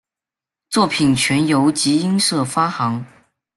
[0.71, 3.05] 作品全由集英社发行。